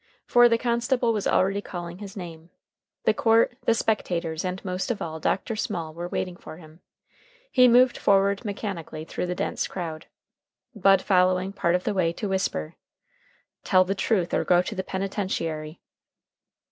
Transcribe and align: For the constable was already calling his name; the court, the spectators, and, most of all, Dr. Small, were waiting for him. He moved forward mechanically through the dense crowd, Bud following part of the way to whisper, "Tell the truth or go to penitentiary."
For 0.25 0.49
the 0.49 0.57
constable 0.57 1.13
was 1.13 1.27
already 1.27 1.61
calling 1.61 1.99
his 1.99 2.17
name; 2.17 2.49
the 3.03 3.13
court, 3.13 3.55
the 3.65 3.75
spectators, 3.75 4.43
and, 4.43 4.59
most 4.65 4.89
of 4.89 4.99
all, 4.99 5.19
Dr. 5.19 5.55
Small, 5.55 5.93
were 5.93 6.07
waiting 6.07 6.35
for 6.35 6.57
him. 6.57 6.79
He 7.51 7.67
moved 7.67 7.99
forward 7.99 8.43
mechanically 8.43 9.05
through 9.05 9.27
the 9.27 9.35
dense 9.35 9.67
crowd, 9.67 10.07
Bud 10.73 11.03
following 11.03 11.53
part 11.53 11.75
of 11.75 11.83
the 11.83 11.93
way 11.93 12.11
to 12.13 12.27
whisper, 12.29 12.73
"Tell 13.63 13.83
the 13.83 13.93
truth 13.93 14.33
or 14.33 14.43
go 14.43 14.63
to 14.63 14.83
penitentiary." 14.83 15.81